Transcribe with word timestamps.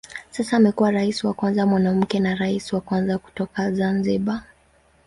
Sasa 0.31 0.57
amekuwa 0.57 0.91
rais 0.91 1.23
wa 1.23 1.33
kwanza 1.33 1.65
mwanamke 1.65 2.19
na 2.19 2.35
rais 2.35 2.73
wa 2.73 2.81
kwanza 2.81 3.17
kutoka 3.17 3.71
Zanzibar. 3.71 4.43